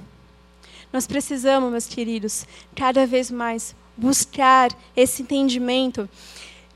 [0.91, 6.09] Nós precisamos, meus queridos, cada vez mais buscar esse entendimento,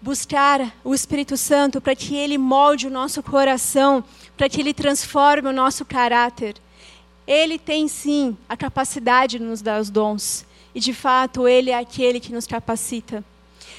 [0.02, 4.04] buscar o Espírito Santo para que ele molde o nosso coração,
[4.36, 6.56] para que ele transforme o nosso caráter.
[7.26, 10.44] Ele tem sim a capacidade de nos dar os dons,
[10.74, 13.24] e de fato ele é aquele que nos capacita.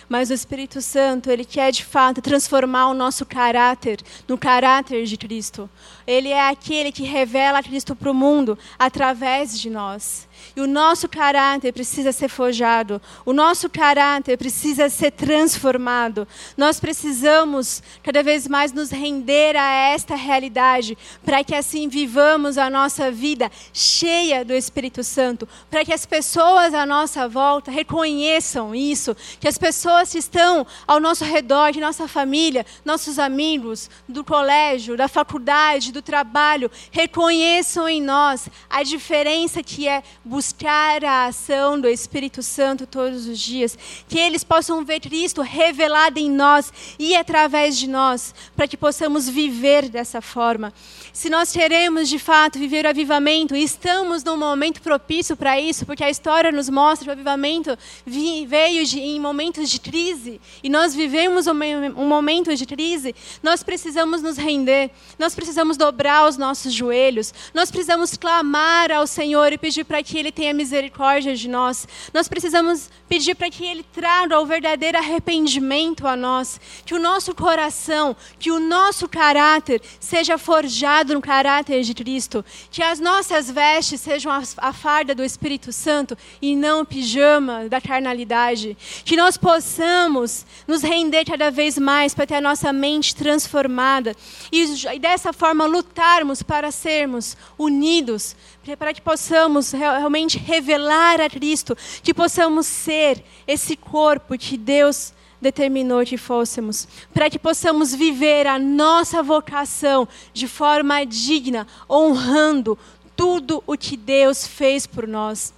[0.08, 5.18] Mas o Espírito Santo, ele quer de fato transformar o nosso caráter no caráter de
[5.18, 5.70] Cristo.
[6.06, 10.28] Ele é aquele que revela Cristo para o mundo através de nós.
[10.56, 16.28] E o nosso caráter precisa ser forjado, o nosso caráter precisa ser transformado.
[16.58, 22.70] Nós precisamos cada vez mais nos render a esta realidade, para que assim vivamos a
[22.70, 29.16] nossa vida cheia do Espírito Santo, para que as pessoas à nossa volta reconheçam isso,
[29.40, 34.98] que as pessoas que estão ao nosso redor, de nossa família, nossos amigos, do colégio,
[34.98, 40.04] da faculdade, do trabalho, reconheçam em nós a diferença que é
[40.34, 43.78] buscar a ação do Espírito Santo todos os dias,
[44.10, 49.30] que eles possam ver Cristo revelado em nós e através de nós, para que possamos
[49.30, 50.74] viver dessa forma.
[51.14, 56.04] Se nós queremos de fato viver o avivamento, estamos num momento propício para isso, porque
[56.04, 60.96] a história nos mostra que o avivamento veio de, em momentos de crise, e nós
[60.96, 67.32] vivemos um momento de crise, nós precisamos nos render, nós precisamos dobrar os nossos joelhos,
[67.54, 72.28] nós precisamos clamar ao Senhor e pedir para que Ele tenha misericórdia de nós, nós
[72.28, 78.16] precisamos pedir para que Ele traga o verdadeiro arrependimento a nós, que o nosso coração,
[78.40, 82.44] que o nosso caráter seja forjado no caráter de Cristo.
[82.72, 87.82] Que as nossas vestes sejam a farda do Espírito Santo e não o pijama da
[87.82, 88.78] carnalidade.
[89.04, 94.16] Que nós possamos nos render cada vez mais para ter a nossa mente transformada
[94.52, 98.36] e, dessa forma lutarmos para sermos unidos,
[98.78, 106.06] para que possamos realmente revelar a Cristo, que possamos ser esse corpo que Deus determinou
[106.06, 112.80] que fôssemos, para que possamos viver a nossa vocação de forma digna, honrando
[113.16, 115.54] tudo o que Deus fez por nós.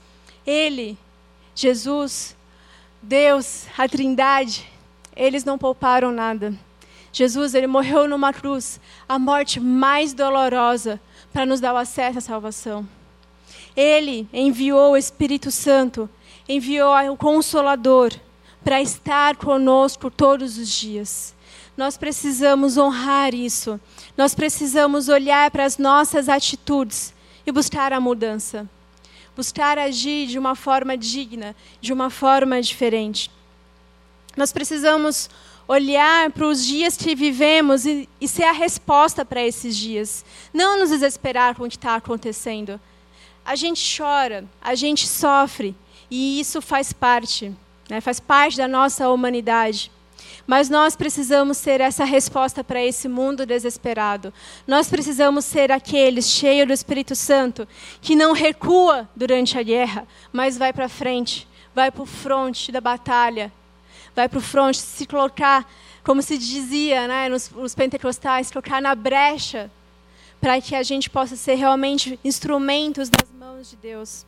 [0.45, 0.97] Ele,
[1.53, 2.35] Jesus,
[3.01, 4.67] Deus, a Trindade,
[5.15, 6.53] eles não pouparam nada.
[7.13, 10.99] Jesus, ele morreu numa cruz, a morte mais dolorosa
[11.31, 12.85] para nos dar o acesso à salvação.
[13.75, 16.09] Ele enviou o Espírito Santo,
[16.47, 18.13] enviou o Consolador
[18.63, 21.35] para estar conosco todos os dias.
[21.77, 23.79] Nós precisamos honrar isso.
[24.17, 27.13] Nós precisamos olhar para as nossas atitudes
[27.45, 28.67] e buscar a mudança.
[29.35, 33.29] Buscar agir de uma forma digna, de uma forma diferente.
[34.38, 35.29] Nós precisamos
[35.67, 40.23] olhar para os dias que vivemos e, e ser a resposta para esses dias.
[40.53, 42.79] Não nos desesperar com o que está acontecendo.
[43.45, 45.75] A gente chora, a gente sofre,
[46.10, 47.53] e isso faz parte
[47.89, 48.01] né?
[48.01, 49.91] faz parte da nossa humanidade.
[50.47, 54.34] Mas nós precisamos ser essa resposta para esse mundo desesperado.
[54.67, 57.67] Nós precisamos ser aqueles cheios do Espírito Santo
[57.99, 62.79] que não recua durante a guerra, mas vai para frente, vai para o fronte da
[62.79, 63.51] batalha,
[64.15, 65.67] vai para o fronte, se colocar,
[66.03, 69.69] como se dizia né, nos, nos pentecostais, colocar na brecha,
[70.45, 74.27] para que a gente possa ser realmente instrumentos das mãos de Deus.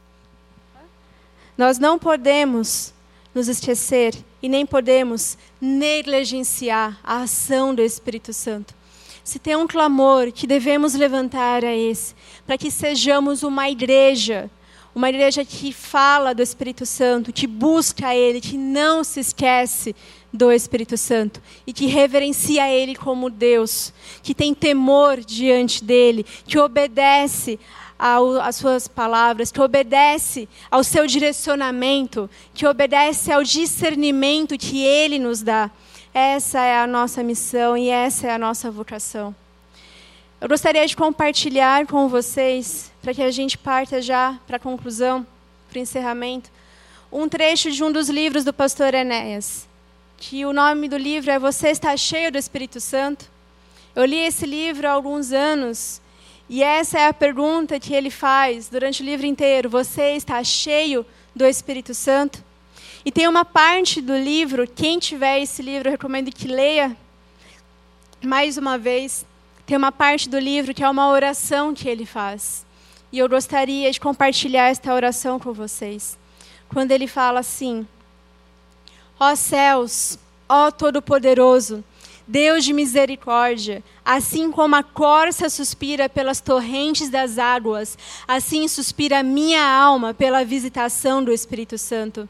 [1.55, 2.91] Nós não podemos
[3.35, 8.73] nos esquecer e nem podemos negligenciar a ação do Espírito Santo.
[9.23, 12.15] Se tem um clamor que devemos levantar é esse,
[12.47, 14.49] para que sejamos uma igreja,
[14.95, 19.95] uma igreja que fala do Espírito Santo, que busca Ele, que não se esquece
[20.31, 26.59] do Espírito Santo e que reverencia Ele como Deus, que tem temor diante dele, que
[26.59, 27.59] obedece
[27.97, 35.41] às suas palavras, que obedece ao seu direcionamento, que obedece ao discernimento que Ele nos
[35.41, 35.71] dá.
[36.13, 39.35] Essa é a nossa missão e essa é a nossa vocação.
[40.39, 45.25] Eu gostaria de compartilhar com vocês, para que a gente parta já para a conclusão,
[45.69, 46.51] para o encerramento,
[47.11, 49.67] um trecho de um dos livros do pastor Enéas,
[50.17, 53.29] que o nome do livro é Você está cheio do Espírito Santo.
[53.95, 56.01] Eu li esse livro há alguns anos
[56.49, 59.69] e essa é a pergunta que ele faz durante o livro inteiro.
[59.69, 62.43] Você está cheio do Espírito Santo?
[63.05, 66.97] E tem uma parte do livro, quem tiver esse livro, eu recomendo que leia
[68.23, 69.25] mais uma vez.
[69.65, 72.65] Tem uma parte do livro que é uma oração que ele faz.
[73.11, 76.17] E eu gostaria de compartilhar esta oração com vocês.
[76.69, 77.87] Quando ele fala assim:
[79.19, 81.83] Ó céus, ó Todo-Poderoso,
[82.27, 89.23] Deus de misericórdia, assim como a corça suspira pelas torrentes das águas, assim suspira a
[89.23, 92.27] minha alma pela visitação do Espírito Santo.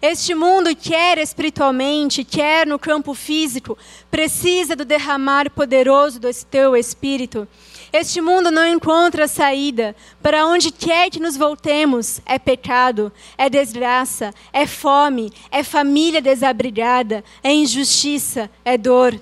[0.00, 3.76] Este mundo, quer espiritualmente, quer no campo físico,
[4.10, 7.46] precisa do derramar poderoso do teu Espírito.
[7.96, 9.94] Este mundo não encontra saída.
[10.20, 17.22] Para onde quer que nos voltemos, é pecado, é desgraça, é fome, é família desabrigada,
[17.40, 19.14] é injustiça, é dor.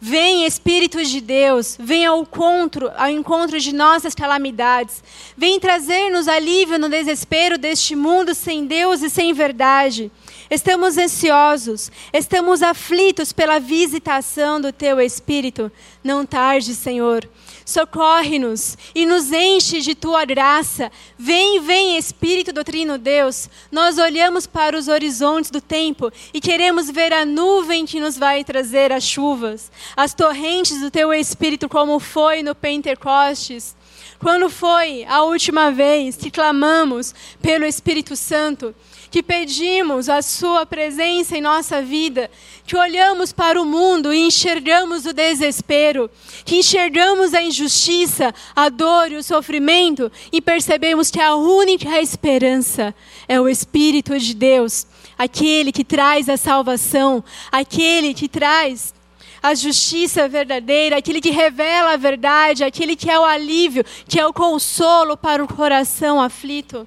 [0.00, 5.00] Vem Espírito de Deus, vem ao encontro, ao encontro de nossas calamidades.
[5.36, 10.10] Vem trazer-nos alívio no desespero deste mundo sem Deus e sem verdade.
[10.50, 15.70] Estamos ansiosos, estamos aflitos pela visitação do teu Espírito.
[16.02, 17.28] Não tarde, Senhor.
[17.68, 20.90] Socorre-nos e nos enche de tua graça.
[21.18, 23.46] Vem, vem, Espírito do Trino Deus.
[23.70, 28.42] Nós olhamos para os horizontes do tempo e queremos ver a nuvem que nos vai
[28.42, 33.76] trazer as chuvas, as torrentes do teu Espírito, como foi no Pentecostes.
[34.18, 38.74] Quando foi a última vez que clamamos pelo Espírito Santo?
[39.10, 42.30] que pedimos a Sua presença em nossa vida,
[42.66, 46.10] que olhamos para o mundo e enxergamos o desespero,
[46.44, 52.94] que enxergamos a injustiça, a dor e o sofrimento e percebemos que a única esperança
[53.26, 58.94] é o Espírito de Deus, aquele que traz a salvação, aquele que traz
[59.42, 64.26] a justiça verdadeira, aquele que revela a verdade, aquele que é o alívio, que é
[64.26, 66.86] o consolo para o coração aflito.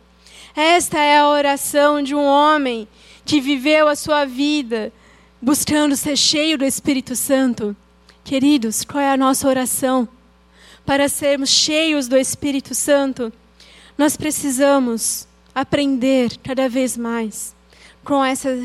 [0.55, 2.87] Esta é a oração de um homem
[3.23, 4.91] que viveu a sua vida
[5.41, 7.75] buscando ser cheio do Espírito Santo.
[8.23, 10.07] Queridos, qual é a nossa oração?
[10.85, 13.31] Para sermos cheios do Espírito Santo,
[13.97, 17.55] nós precisamos aprender cada vez mais
[18.03, 18.21] com,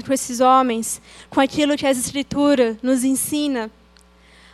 [0.06, 3.70] com esses homens, com aquilo que a Escritura nos ensina,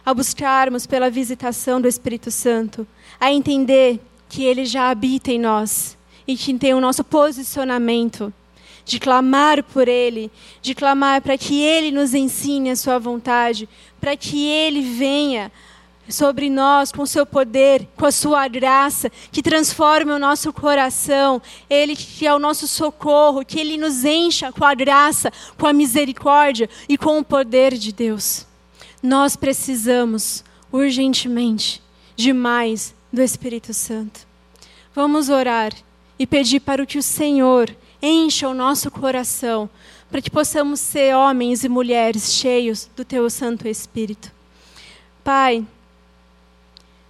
[0.04, 2.86] a buscarmos pela visitação do Espírito Santo,
[3.20, 5.96] a entender que ele já habita em nós
[6.26, 8.32] e que tem o nosso posicionamento
[8.84, 10.30] de clamar por Ele,
[10.60, 13.68] de clamar para que Ele nos ensine a Sua vontade,
[14.00, 15.52] para que Ele venha
[16.08, 21.40] sobre nós com o seu poder, com a sua graça, que transforme o nosso coração,
[21.70, 25.72] Ele que é o nosso socorro, que Ele nos encha com a graça, com a
[25.72, 28.46] misericórdia e com o poder de Deus.
[29.02, 31.82] Nós precisamos urgentemente
[32.14, 34.26] de mais do Espírito Santo.
[34.94, 35.72] Vamos orar
[36.18, 39.68] e pedir para que o Senhor encha o nosso coração,
[40.10, 44.30] para que possamos ser homens e mulheres cheios do Teu Santo Espírito.
[45.24, 45.66] Pai,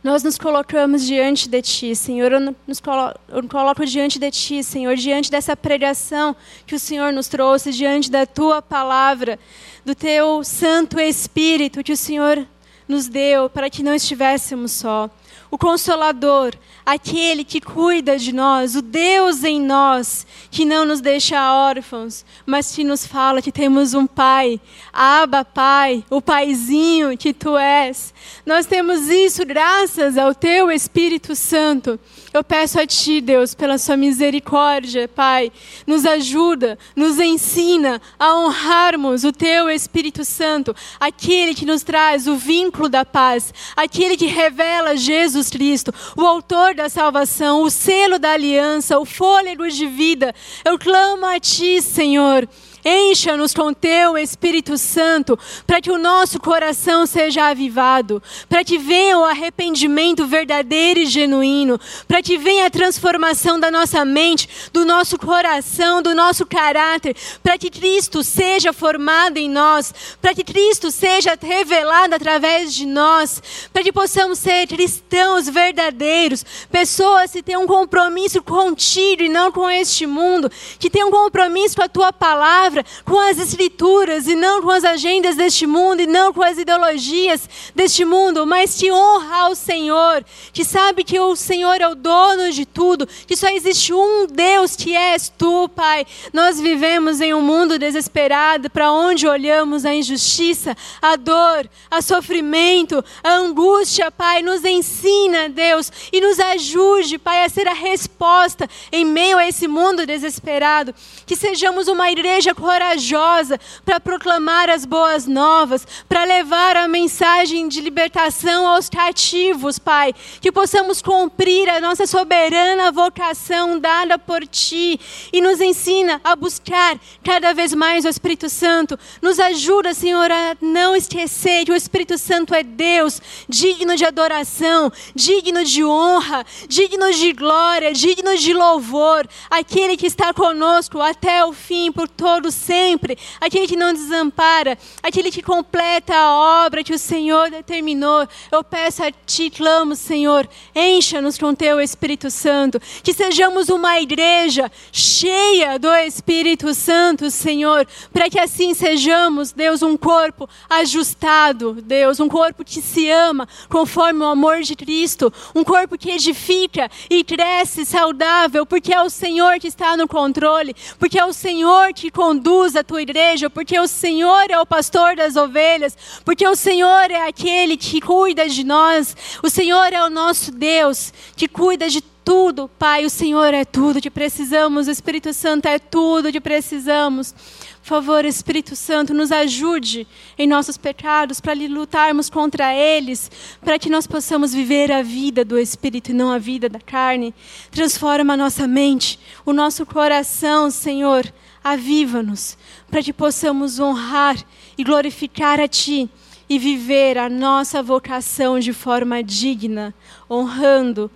[0.03, 2.33] nós nos colocamos diante de Ti, Senhor.
[2.33, 6.35] Eu nos colo eu coloco diante de Ti, Senhor, diante dessa pregação
[6.67, 9.39] que o Senhor nos trouxe, diante da Tua palavra,
[9.85, 12.47] do Teu Santo Espírito que o Senhor
[12.89, 15.09] nos deu para que não estivéssemos só
[15.53, 21.53] o Consolador, aquele que cuida de nós, o Deus em nós, que não nos deixa
[21.53, 24.59] órfãos, mas que nos fala que temos um Pai,
[24.91, 28.15] Abba Pai, o Paizinho que Tu és.
[28.47, 32.01] Nós temos isso graças ao Teu Espírito Santo.
[32.33, 35.53] Eu peço a Ti, Deus, pela Sua misericórdia, Pai,
[35.87, 42.35] nos ajuda, nos ensina a honrarmos o Teu Espírito Santo, aquele que nos traz o
[42.35, 48.33] vínculo da paz, aquele que revela Jesus Cristo, o Autor da salvação, o selo da
[48.33, 50.35] aliança, o fôlego de vida.
[50.64, 52.49] Eu clamo a Ti, Senhor
[52.85, 59.18] Encha-nos com teu Espírito Santo, para que o nosso coração seja avivado, para que venha
[59.18, 61.78] o arrependimento verdadeiro e genuíno,
[62.09, 67.57] para que venha a transformação da nossa mente, do nosso coração, do nosso caráter, para
[67.57, 73.41] que Cristo seja formado em nós, para que Cristo seja revelado através de nós,
[73.72, 79.70] para que possamos ser cristãos verdadeiros, pessoas que têm um compromisso contigo e não com
[79.70, 84.35] este mundo, que têm um compromisso com a tua palavra palavra, com as escrituras e
[84.35, 88.91] não com as agendas deste mundo e não com as ideologias deste mundo, mas que
[88.91, 93.49] honra ao Senhor, que sabe que o Senhor é o dono de tudo, que só
[93.49, 96.07] existe um Deus que és tu, Pai.
[96.33, 103.05] Nós vivemos em um mundo desesperado, para onde olhamos a injustiça, a dor, a sofrimento,
[103.23, 104.43] a angústia, Pai.
[104.43, 109.68] Nos ensina, Deus, e nos ajude, Pai, a ser a resposta em meio a esse
[109.68, 110.95] mundo desesperado.
[111.27, 117.81] Que sejamos uma igreja corajosa para proclamar as boas novas, para levar a mensagem de
[117.81, 120.15] libertação aos cativos, Pai.
[120.41, 125.01] Que possamos cumprir a nossa soberana vocação dada por Ti
[125.33, 128.97] e nos ensina a buscar cada vez mais o Espírito Santo.
[129.21, 134.93] Nos ajuda, Senhor, a não esquecer que o Espírito Santo é Deus, digno de adoração,
[135.17, 141.53] digno de honra, digno de glória, digno de louvor, aquele que está conosco até o
[141.53, 146.99] fim, por todo sempre, aquele que não desampara, aquele que completa a obra que o
[146.99, 148.29] Senhor determinou.
[148.51, 154.71] Eu peço a Ti, clamo, Senhor, encha-nos com Teu Espírito Santo, que sejamos uma igreja
[154.93, 162.29] cheia do Espírito Santo, Senhor, para que assim sejamos, Deus, um corpo ajustado, Deus, um
[162.29, 167.85] corpo que se ama conforme o amor de Cristo, um corpo que edifica e cresce
[167.85, 172.11] saudável, porque é o Senhor que está no controle, porque é o Senhor que
[172.43, 177.09] conduz a tua igreja, porque o Senhor é o pastor das ovelhas, porque o Senhor
[177.09, 182.01] é aquele que cuida de nós, o Senhor é o nosso Deus que cuida de
[182.24, 187.32] tudo, Pai, o Senhor é tudo que precisamos, o Espírito Santo é tudo que precisamos.
[187.80, 190.07] Por favor, Espírito Santo, nos ajude
[190.38, 193.30] em nossos pecados para lutarmos contra eles,
[193.61, 197.34] para que nós possamos viver a vida do Espírito e não a vida da carne.
[197.72, 201.32] Transforma a nossa mente, o nosso coração, Senhor.
[201.63, 202.57] Aviva-nos
[202.91, 204.37] para que possamos honrar
[204.77, 206.11] e glorificar a Ti
[206.49, 209.95] e viver a nossa vocação de forma digna,
[210.31, 211.11] honrando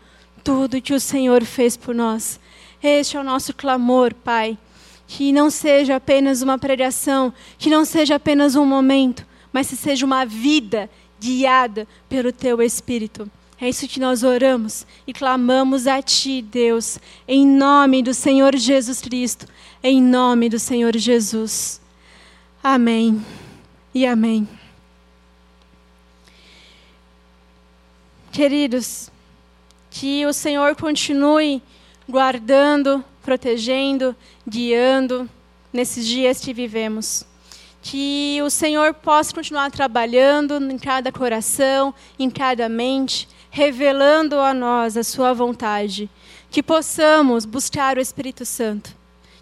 [0.45, 2.41] tudo que o Senhor fez por nós.
[2.83, 4.59] Este é o nosso clamor, Pai
[5.07, 10.05] que não seja apenas uma pregação, que não seja apenas um momento, mas que seja
[10.05, 10.91] uma vida
[11.21, 13.31] guiada pelo teu Espírito.
[13.59, 19.01] É isso que nós oramos e clamamos a Ti, Deus, em nome do Senhor Jesus
[19.01, 19.47] Cristo,
[19.83, 21.81] em nome do Senhor Jesus.
[22.63, 23.25] Amém
[23.95, 24.47] e amém.
[28.31, 29.11] Queridos,
[29.91, 31.63] que o Senhor continue
[32.07, 34.15] guardando, protegendo,
[34.47, 35.31] guiando
[35.73, 37.25] nesses dias que vivemos.
[37.81, 43.27] Que o Senhor possa continuar trabalhando em cada coração, em cada mente,
[43.57, 46.11] revelando a nós a Sua vontade.
[46.51, 48.95] Que possamos buscar o Espírito Santo.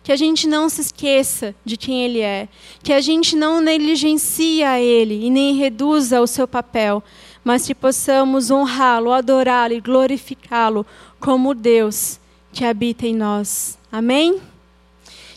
[0.05, 2.49] Que a gente não se esqueça de quem Ele é.
[2.81, 7.03] Que a gente não negligencia Ele e nem reduza o seu papel.
[7.43, 10.87] Mas que possamos honrá-lo, adorá-lo e glorificá-lo
[11.19, 12.21] como Deus
[12.53, 13.77] que habita em nós.
[13.91, 14.41] Amém?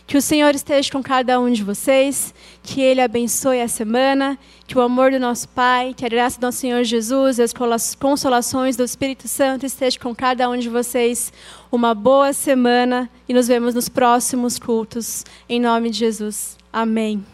[0.05, 2.31] Que o Senhor esteja com cada um de vocês,
[2.67, 4.37] que Ele abençoe a semana,
[4.67, 7.53] que o amor do nosso Pai, que a graça do nosso Senhor Jesus e as
[7.95, 11.31] consolações do Espírito Santo estejam com cada um de vocês.
[11.71, 15.23] Uma boa semana e nos vemos nos próximos cultos.
[15.47, 16.57] Em nome de Jesus.
[16.71, 17.27] Amém.